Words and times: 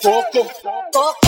Coco. 0.00 0.48
Coco. 0.92 1.27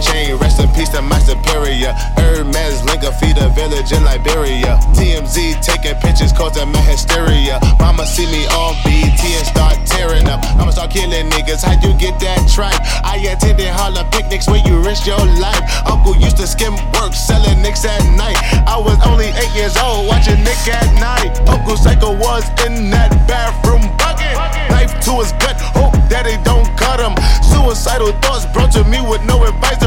Chain, 0.00 0.36
rest 0.38 0.58
in 0.58 0.68
peace 0.72 0.88
to 0.90 1.02
my 1.02 1.18
superior. 1.18 1.92
Hermes 2.16 2.82
link 2.84 3.02
a 3.04 3.12
feed 3.12 3.36
a 3.36 3.48
village 3.50 3.92
in 3.92 4.02
Liberia. 4.04 4.80
TMZ 4.96 5.60
taking 5.60 5.94
pictures 6.00 6.32
causing 6.32 6.72
my 6.72 6.80
hysteria. 6.80 7.60
Mama 7.78 8.06
see 8.06 8.24
me 8.32 8.46
on 8.56 8.72
BT 8.84 9.36
and 9.36 9.46
start 9.46 9.76
tearing 9.84 10.26
up. 10.28 10.40
I'ma 10.56 10.70
start 10.70 10.90
killing 10.90 11.28
niggas. 11.28 11.62
How 11.62 11.76
you 11.84 11.92
get 11.98 12.18
that 12.20 12.48
tripe? 12.48 12.80
I 13.04 13.20
attended 13.28 13.68
holla 13.68 14.08
picnics 14.10 14.48
where 14.48 14.64
you 14.64 14.80
risk 14.80 15.06
your 15.06 15.20
life. 15.36 15.60
Uncle 15.84 16.16
used 16.16 16.38
to 16.38 16.46
skim 16.46 16.72
work 16.96 17.12
selling 17.12 17.60
nicks 17.60 17.84
at 17.84 18.00
night. 18.16 18.40
I 18.64 18.80
was 18.80 18.96
only 19.04 19.28
eight 19.36 19.52
years 19.52 19.76
old 19.76 20.08
watching 20.08 20.40
Nick 20.40 20.56
at 20.72 20.88
Nite. 20.96 21.36
Uncle 21.48 21.76
Psycho 21.76 22.16
was 22.16 22.48
in 22.64 22.88
that 22.90 23.12
bathroom 23.28 23.84
bucket. 24.00 24.32
Knife 24.72 24.96
to 25.04 25.20
his 25.20 25.32
gut, 25.36 25.60
hope 25.76 25.92
daddy 26.08 26.40
don't 26.44 26.64
cut 26.80 26.96
him. 26.96 27.12
Suicidal 27.44 28.12
thoughts 28.24 28.46
brought 28.46 28.72
to 28.72 28.84
me 28.84 29.00
with 29.04 29.22
no 29.24 29.44
advice. 29.44 29.81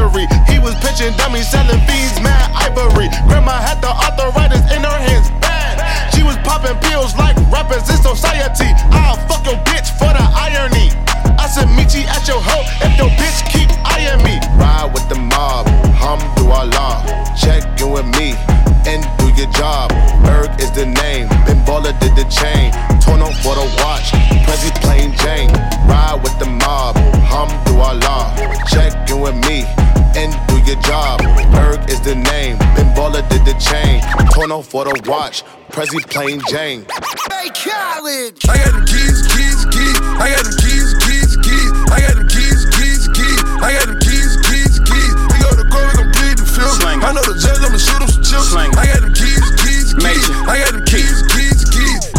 Dummies, 1.14 1.48
selling 1.48 1.80
fees, 1.86 2.18
for 34.76 34.84
the 34.84 35.10
watch. 35.10 35.42
Prezi 35.72 36.04
plain 36.12 36.38
Jane. 36.52 36.84
Hey, 37.32 37.48
Khaled! 37.48 38.36
I 38.44 38.60
got 38.60 38.76
them 38.76 38.84
keys, 38.84 39.24
keys, 39.32 39.64
keys. 39.72 39.96
I 40.20 40.28
got 40.36 40.44
them 40.44 40.56
keys, 40.60 40.92
keys, 41.00 41.32
keys. 41.40 41.72
I 41.88 42.04
got 42.04 42.14
them 42.20 42.28
keys, 42.28 42.60
keys, 42.76 43.08
keys. 43.16 43.40
I 43.64 43.72
got 43.72 43.88
them 43.88 43.98
keys, 44.04 44.36
keys, 44.44 44.76
keys. 44.84 45.12
We 45.32 45.36
go 45.40 45.48
to 45.56 45.64
court, 45.72 45.88
we 45.88 45.94
gon' 45.96 46.12
plead 46.12 46.36
the 46.36 46.44
field. 46.44 46.76
I 46.84 47.08
know 47.08 47.24
the 47.24 47.40
judge, 47.40 47.64
I'ma 47.64 47.80
shoot 47.80 48.04
him 48.04 48.10
some 48.20 48.20
chips. 48.20 48.52
I 48.52 48.68
got 48.68 49.05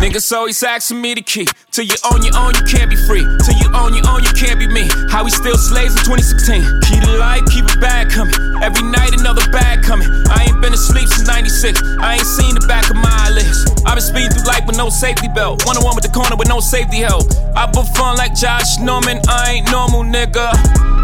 Niggas 0.08 0.32
always 0.32 0.64
asking 0.64 1.02
me 1.02 1.16
to 1.16 1.22
keep. 1.22 1.50
Till 1.70 1.84
you 1.84 2.00
own 2.08 2.24
your 2.24 2.32
own, 2.40 2.56
you 2.56 2.64
can't 2.64 2.88
be 2.90 2.96
free. 2.96 3.28
Till 3.44 3.60
you 3.60 3.68
own 3.76 3.92
your 3.92 4.08
own, 4.08 4.24
you 4.24 4.32
can't 4.32 4.56
be 4.56 4.64
me. 4.66 4.88
How 5.12 5.28
we 5.28 5.30
still 5.30 5.60
slaves 5.60 6.00
in 6.00 6.04
2016. 6.08 6.64
Keep 6.88 7.04
the 7.04 7.20
life, 7.20 7.44
keep 7.52 7.68
it 7.68 7.76
bad 7.84 8.08
coming. 8.08 8.32
Every 8.64 8.88
night 8.88 9.20
another 9.20 9.44
bad 9.52 9.84
coming. 9.84 10.08
I 10.32 10.48
ain't 10.48 10.62
been 10.64 10.72
asleep 10.72 11.12
since 11.12 11.28
96. 11.28 11.84
I 12.00 12.16
ain't 12.16 12.24
seen 12.24 12.56
the 12.56 12.64
back 12.72 12.90
of 12.90 12.96
my 12.96 13.12
eyelids. 13.28 13.68
i 13.84 13.92
been 13.92 14.00
speeding 14.00 14.32
through 14.32 14.48
life 14.48 14.64
with 14.64 14.78
no 14.78 14.88
safety 14.88 15.28
belt. 15.28 15.68
One 15.68 15.76
on 15.76 15.84
one 15.84 16.00
with 16.00 16.08
the 16.08 16.14
corner 16.16 16.40
with 16.40 16.48
no 16.48 16.62
safety 16.64 17.04
help. 17.04 17.28
I 17.52 17.68
put 17.68 17.92
fun 17.92 18.16
like 18.16 18.32
Josh 18.32 18.80
Norman. 18.80 19.20
I 19.28 19.60
ain't 19.60 19.68
normal, 19.76 20.08
nigga. 20.08 20.56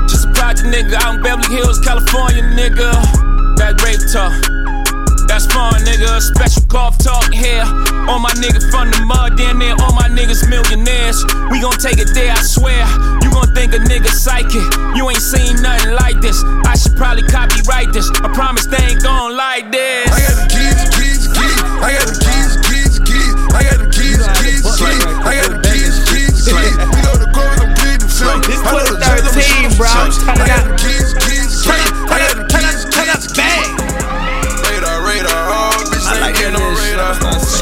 Just 0.07 0.27
a 0.27 0.31
project 0.31 0.71
nigga 0.71 0.95
out 1.03 1.19
in 1.19 1.21
Beverly 1.21 1.51
Hills, 1.51 1.83
California, 1.83 2.39
nigga. 2.55 2.95
That 3.59 3.83
rape 3.83 3.99
talk. 4.15 4.31
That's 5.33 5.49
my 5.49 5.73
nigga, 5.81 6.21
special 6.21 6.61
golf 6.67 6.99
talk 6.99 7.33
here. 7.33 7.65
All 8.05 8.19
my 8.21 8.29
niggas 8.37 8.69
from 8.69 8.91
the 8.93 9.01
mud, 9.01 9.35
damn 9.35 9.57
there, 9.57 9.73
all 9.81 9.91
my 9.97 10.05
niggas 10.05 10.47
millionaires. 10.47 11.25
We 11.49 11.57
gon' 11.57 11.73
take 11.81 11.97
it 11.97 12.13
there, 12.13 12.37
I 12.37 12.43
swear. 12.45 12.85
You 13.25 13.33
gon' 13.33 13.49
think 13.57 13.73
a 13.73 13.81
nigga 13.81 14.13
psychic. 14.13 14.61
You 14.93 15.09
ain't 15.09 15.25
seen 15.25 15.57
nothing 15.57 15.97
like 15.97 16.21
this. 16.21 16.37
I 16.69 16.77
should 16.77 16.95
probably 16.97 17.25
copyright 17.25 17.91
this. 17.91 18.13
I 18.21 18.29
promise 18.29 18.67
they 18.67 18.77
ain't 18.77 19.01
gon' 19.01 19.35
like 19.35 19.71
this. 19.71 20.05
I 20.13 20.21
got 20.21 20.37
the 20.37 20.45
keys, 20.53 20.81
keys, 21.01 21.25
keys. 21.25 21.61
I 21.81 21.97
got 21.97 22.13
the 22.13 22.22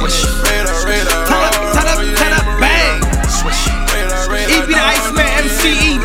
radar. 0.01 0.43
Radar, 0.45 0.85
radar. 0.85 1.25
Turn 1.27 1.43
up, 1.43 1.53
turn 1.73 1.87
up, 1.87 1.99
turn 2.17 2.33
up, 2.33 2.45
yeah, 2.45 2.59
bang. 2.59 3.01
Radar, 3.93 4.29
radar. 4.29 4.57
EP 4.57 4.67
the 4.67 4.77
Iceman, 4.77 5.29
MCE. 5.45 6.01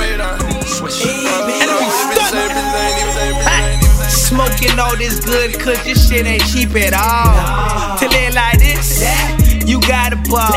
Smoking 4.11 4.79
all 4.79 4.97
this 4.97 5.25
good, 5.25 5.59
cause 5.59 5.83
this 5.85 6.09
shit 6.09 6.27
ain't 6.27 6.45
cheap 6.47 6.75
at 6.77 6.93
all. 6.93 7.97
To 7.99 8.09
live 8.09 8.35
like 8.35 8.59
this, 8.59 9.01
you 9.67 9.81
gotta 9.81 10.17
ball. 10.29 10.53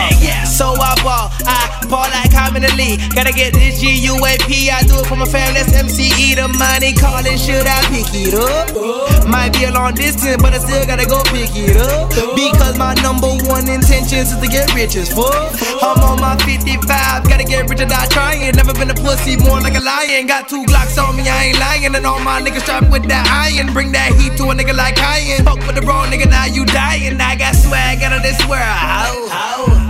So 0.46 0.76
I 0.76 0.96
ball, 1.04 1.32
I 1.46 1.86
ball 1.90 2.10
like 2.10 2.34
I'm 2.36 2.56
in 2.58 2.64
the 2.64 2.74
league. 2.76 3.00
Gotta 3.16 3.32
get 3.32 3.54
this 3.54 3.80
GUAP, 3.82 4.70
I 4.70 4.84
do 4.84 5.00
it 5.00 5.06
for 5.06 5.16
my 5.16 5.26
family, 5.26 5.62
that's 5.62 5.74
MCE. 5.74 6.36
The 6.36 6.48
money 6.48 6.94
calling, 6.94 7.38
should 7.38 7.68
I 7.68 7.82
pick 7.88 8.14
it 8.14 8.34
up? 8.34 8.99
Might 9.30 9.54
be 9.54 9.66
a 9.66 9.72
long 9.72 9.94
distance, 9.94 10.42
but 10.42 10.54
I 10.54 10.60
still 10.60 10.86
gotta 10.86 11.06
go 11.06 11.22
pick 11.30 11.54
it 11.54 11.78
up. 11.78 12.10
Because 12.34 12.78
my 12.78 12.94
number 13.06 13.30
one 13.46 13.70
intention 13.70 14.26
is 14.26 14.34
to 14.34 14.48
get 14.48 14.74
rich 14.74 14.96
as 14.96 15.14
fuck. 15.14 15.54
I'm 15.86 16.02
on 16.02 16.20
my 16.20 16.36
55, 16.42 17.30
gotta 17.30 17.44
get 17.44 17.70
rich 17.70 17.80
and 17.80 17.90
die 17.90 18.08
trying. 18.10 18.56
Never 18.56 18.74
been 18.74 18.90
a 18.90 18.98
pussy, 18.98 19.38
more 19.38 19.62
like 19.62 19.76
a 19.76 19.84
lion. 19.84 20.26
Got 20.28 20.50
two 20.50 20.66
Glocks 20.66 20.98
on 20.98 21.16
me, 21.16 21.30
I 21.30 21.54
ain't 21.54 21.60
lying. 21.60 21.94
And 21.94 22.06
all 22.06 22.20
my 22.20 22.42
niggas 22.42 22.62
strapped 22.62 22.90
with 22.90 23.08
that 23.08 23.26
iron. 23.30 23.72
Bring 23.74 23.92
that 23.92 24.14
heat 24.18 24.38
to 24.38 24.50
a 24.50 24.54
nigga 24.56 24.76
like 24.76 24.98
Iron. 25.00 25.46
Fuck 25.46 25.62
with 25.68 25.76
the 25.76 25.86
wrong 25.86 26.08
nigga, 26.08 26.30
now 26.30 26.46
you 26.46 26.66
dying. 26.66 27.22
I 27.22 27.36
got 27.36 27.56
swag 27.56 28.02
out 28.02 28.14
of 28.14 28.24
this 28.24 28.40
world. 28.50 29.30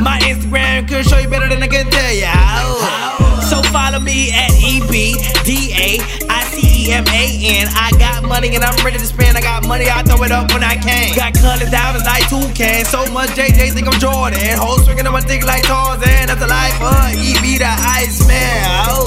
My 0.04 0.20
Instagram 0.24 0.88
could 0.88 1.06
show 1.06 1.18
you 1.18 1.30
better 1.30 1.48
than 1.48 1.64
I 1.64 1.68
can 1.68 1.90
tell 1.90 2.14
you. 2.14 2.28
So 3.48 3.64
follow 3.72 4.00
me 4.00 4.32
at 4.32 4.52
E 4.60 4.80
A 6.64 7.66
I 7.76 7.92
got 7.98 8.24
money 8.24 8.56
and 8.56 8.64
I'm 8.64 8.76
ready 8.84 8.98
to 8.98 9.06
spend. 9.06 9.38
I 9.38 9.42
got 9.42 9.66
money, 9.68 9.86
I 9.90 10.04
throw 10.04 10.22
it 10.24 10.32
up 10.32 10.52
when 10.52 10.64
I 10.64 10.76
can. 10.76 11.16
Got 11.16 11.34
colors, 11.36 11.70
diamonds 11.72 12.06
like 12.06 12.28
toucan. 12.28 12.86
So 12.86 13.06
much 13.12 13.30
JJ 13.32 13.74
think 13.74 13.88
I'm 13.88 14.00
Jordan. 14.00 14.58
Hoes 14.58 14.86
swinging 14.86 15.08
on 15.08 15.14
my 15.14 15.22
dick 15.22 15.46
like 15.46 15.64
Tarzan. 15.64 16.28
That's 16.28 16.40
the 16.40 16.48
life 16.48 16.80
of 16.82 17.16
E 17.16 17.40
B 17.42 17.58
the 17.58 17.70
Iceman. 17.70 18.64
Oh. 18.88 19.06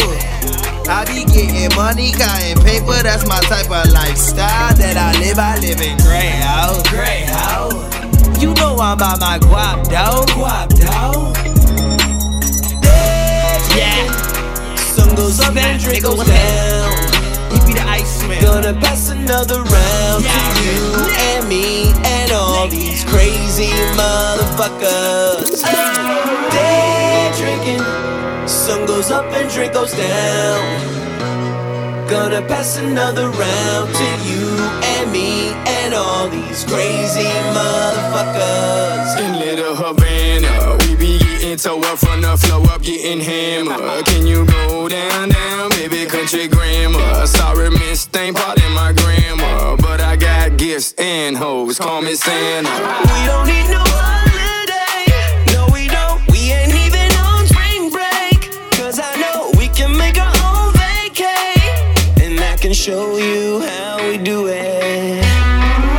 I 0.88 1.04
be 1.06 1.24
getting 1.24 1.74
money, 1.76 2.12
cutting 2.12 2.58
paper. 2.64 3.02
That's 3.02 3.26
my 3.26 3.40
type 3.48 3.70
of 3.70 3.92
lifestyle 3.92 4.74
that 4.74 4.96
I 4.96 5.18
live. 5.20 5.38
I 5.38 5.58
live 5.60 5.80
in 5.80 5.96
gray 5.98 6.30
house. 6.42 6.88
Gray 6.88 7.24
house. 7.28 8.40
You 8.42 8.54
know 8.54 8.76
I'm 8.80 8.98
by 8.98 9.16
my 9.20 9.38
guap, 9.38 9.88
dog. 9.88 10.28
Guap, 10.30 10.68
dog. 10.80 11.36
Yeah. 13.76 14.12
Sun 14.76 15.14
goes 15.14 15.40
up 15.40 15.56
and 15.56 15.80
drink 15.80 16.02
goes 16.02 16.26
down. 16.26 16.91
He 18.02 18.28
be 18.28 18.34
the 18.34 18.40
Iceman. 18.40 18.42
Gonna 18.42 18.74
pass 18.80 19.10
another 19.10 19.62
round 19.62 20.24
Yeah. 20.24 20.32
to 20.32 20.62
you 20.62 21.06
and 21.30 21.48
me 21.48 21.92
and 22.04 22.32
all 22.32 22.68
these 22.68 23.04
crazy 23.04 23.70
motherfuckers. 23.96 25.62
Day 26.50 27.30
drinking, 27.36 27.82
sun 28.46 28.86
goes 28.86 29.10
up 29.10 29.24
and 29.32 29.50
drink 29.50 29.72
goes 29.72 29.92
down. 29.92 30.60
Gonna 32.08 32.42
pass 32.42 32.76
another 32.78 33.28
round 33.30 33.94
to 33.94 34.08
you 34.28 34.46
and 34.94 35.12
me 35.12 35.52
and 35.66 35.94
all 35.94 36.28
these 36.28 36.64
crazy 36.64 37.30
motherfuckers. 37.54 39.18
In 39.18 39.38
Little 39.38 39.74
Havana, 39.74 40.31
getting 41.42 41.58
toe 41.58 41.80
up 41.80 41.98
from 41.98 42.20
the 42.20 42.36
flow 42.36 42.62
up, 42.64 42.82
getting 42.82 43.20
hammered. 43.20 44.04
Can 44.06 44.26
you 44.26 44.46
go 44.46 44.88
down, 44.88 45.28
down, 45.28 45.70
baby, 45.70 46.06
country 46.06 46.46
grammar? 46.46 47.26
Sorry, 47.26 47.68
miss, 47.68 48.08
ain't 48.14 48.36
part 48.36 48.62
in 48.62 48.72
my 48.72 48.92
grammar. 48.92 49.76
But 49.76 50.00
I 50.00 50.14
got 50.14 50.56
gifts 50.56 50.94
and 50.98 51.36
hoes, 51.36 51.78
call 51.78 52.00
me 52.00 52.14
Santa. 52.14 52.70
We 52.70 53.26
don't 53.26 53.46
need 53.48 53.68
no 53.68 53.82
holiday. 53.82 55.52
No, 55.52 55.66
we 55.72 55.88
don't. 55.88 56.22
We 56.30 56.52
ain't 56.52 56.74
even 56.74 57.10
on 57.26 57.44
spring 57.46 57.90
break. 57.90 58.38
I 58.78 59.16
know 59.20 59.50
we 59.58 59.66
can 59.66 59.96
make 59.96 60.18
our 60.18 60.36
own 60.46 60.72
vacay. 60.74 62.22
And 62.22 62.38
I 62.38 62.56
can 62.56 62.72
show 62.72 63.16
you 63.16 63.60
how 63.62 63.98
we 64.08 64.16
do 64.16 64.46
it. 64.46 65.22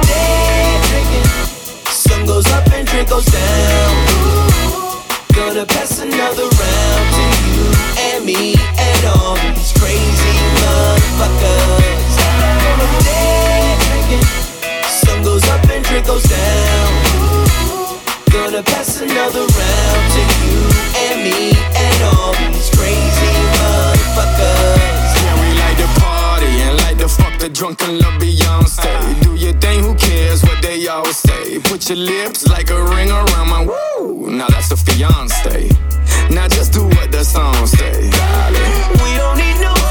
Day 0.07 0.79
drinking. 0.87 1.91
Sun 1.91 2.25
goes 2.25 2.47
up 2.47 2.65
and 2.71 2.87
drink 2.87 3.09
goes 3.09 3.25
down. 3.25 4.12
Gonna 5.53 5.67
pass 5.67 5.99
another 5.99 6.49
round 6.49 7.07
to 7.13 7.25
you 7.45 7.61
and 8.09 8.25
me 8.25 8.55
and 8.57 9.05
all 9.05 9.35
these 9.53 9.71
crazy 9.77 10.33
motherfuckers. 10.65 12.13
Sun 14.89 15.21
goes 15.23 15.43
up 15.49 15.63
and 15.69 15.85
drink 15.85 16.07
goes 16.07 16.23
down. 16.23 16.89
Gonna 18.31 18.63
pass 18.63 18.99
another 18.99 19.45
round 19.45 20.03
to 20.15 20.21
you 20.41 20.57
and 21.05 21.21
me 21.21 21.53
and 21.53 22.03
all 22.17 22.33
these 22.49 22.71
crazy 22.73 23.33
motherfuckers. 23.61 25.13
Yeah, 25.21 25.35
we 25.39 25.53
like 25.59 25.77
to 25.77 26.01
party 26.01 26.49
and 26.65 26.77
like 26.77 26.97
to 26.97 27.07
fuck 27.07 27.37
the 27.37 27.49
drunken 27.49 27.99
love 27.99 28.19
Beyonce. 28.19 29.21
Do 29.21 29.35
your 29.35 29.53
thing, 29.53 29.83
who 29.83 29.93
cares 29.93 30.41
what 30.41 30.63
they 30.63 30.87
all 30.87 31.05
say? 31.05 31.59
Put 31.59 31.89
your 31.89 31.99
lips 31.99 32.47
like 32.47 32.71
a 32.71 32.81
fiance. 34.85 35.69
Now 36.29 36.47
just 36.47 36.73
do 36.73 36.83
what 36.85 37.11
the 37.11 37.23
song 37.23 37.65
say, 37.67 38.09
darling. 38.09 38.71
We 39.03 39.15
don't 39.17 39.37
need 39.37 39.59
no 39.61 39.82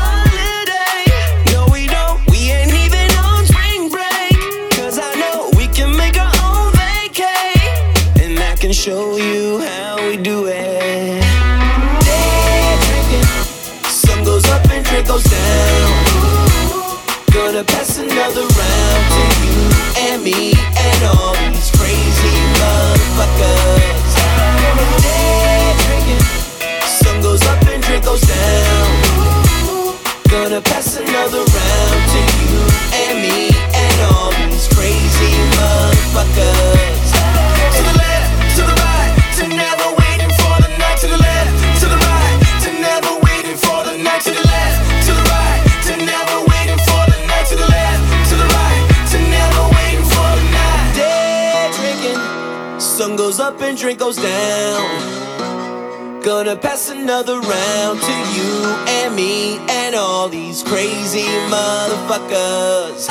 sun 53.03 53.17
goes 53.17 53.41
up 53.41 53.61
and 53.61 53.77
drink 53.77 53.99
goes 53.99 54.15
down. 54.15 56.23
Gonna 56.23 56.55
pass 56.55 56.89
another 56.89 57.41
round 57.41 58.01
to 58.01 58.15
you 58.37 58.53
and 58.87 59.17
me 59.17 59.59
and 59.69 59.97
all 59.97 60.29
these 60.29 60.63
crazy 60.63 61.27
motherfuckers. 61.51 63.09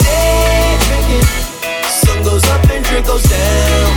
Day 0.00 0.78
drinking, 0.86 1.26
sun 2.00 2.22
goes 2.24 2.44
up 2.54 2.64
and 2.70 2.82
drink 2.86 3.06
goes 3.06 3.24
down. 3.24 3.90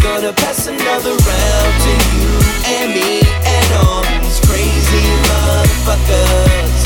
Gonna 0.00 0.32
pass 0.32 0.68
another 0.68 1.14
round 1.30 1.72
to 1.86 1.92
you 2.14 2.28
and 2.76 2.88
me 2.94 3.20
and 3.56 3.68
all 3.82 4.02
these 4.14 4.38
crazy 4.46 5.06
motherfuckers. 5.26 6.82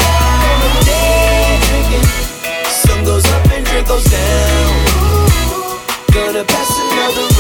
Day 0.89 1.59
drinking, 1.69 2.09
sun 2.71 3.05
goes 3.05 3.27
up 3.37 3.45
and 3.53 3.67
drink 3.67 3.87
goes 3.87 4.05
down 4.05 5.06
wanna 6.37 6.49
pass 6.49 6.79
another 6.79 7.36